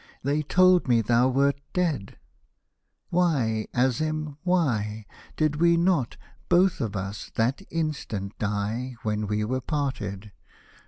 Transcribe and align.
They 0.23 0.41
told 0.41 0.87
me 0.87 1.01
thou 1.01 1.29
wert 1.29 1.61
dead— 1.73 2.17
why, 3.11 3.67
AziM, 3.71 4.35
why 4.41 5.05
Did 5.37 5.57
we 5.57 5.77
not, 5.77 6.17
both 6.49 6.81
of 6.81 6.95
us, 6.95 7.29
that 7.35 7.61
instant 7.69 8.35
die 8.39 8.95
When 9.03 9.27
we 9.27 9.45
were 9.45 9.61
parted 9.61 10.31